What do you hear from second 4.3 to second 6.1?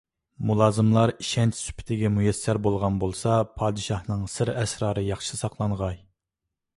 سىر- ئەسرارى ياخشى ساقلانغاي.